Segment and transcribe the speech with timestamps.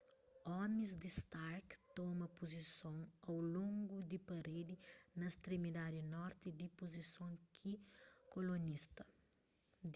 [0.61, 2.97] omis di stark toma puzison
[3.29, 4.75] au longu di paredi
[5.19, 7.73] na stremidadi norti di puzison di
[8.33, 9.03] kolonista